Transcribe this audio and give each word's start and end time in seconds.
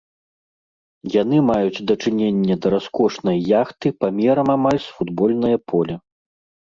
Яны 1.21 1.37
маюць 1.49 1.83
дачыненне 1.91 2.57
да 2.63 2.67
раскошнай 2.75 3.37
яхты 3.61 3.87
памерам 4.01 4.47
амаль 4.57 4.81
з 4.87 4.99
футбольнае 4.99 5.57
поле. 5.75 5.95